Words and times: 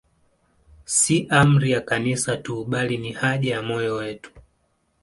Si 0.97 1.27
amri 1.29 1.71
ya 1.71 1.81
Kanisa 1.81 2.37
tu, 2.37 2.65
bali 2.65 2.97
ni 2.97 3.11
haja 3.11 3.51
ya 3.55 3.61
moyo 3.61 3.95
wetu. 3.95 4.31